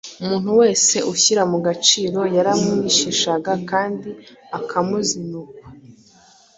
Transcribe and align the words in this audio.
Umuntu 0.21 0.49
wese 0.61 0.95
ushyira 1.13 1.43
mu 1.51 1.57
gaciro 1.65 2.19
yaramwishishaga 2.35 3.51
kandi 3.71 4.09
akamuzinukwa. 4.57 5.67